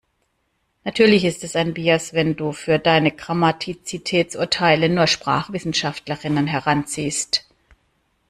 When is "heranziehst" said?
6.47-7.47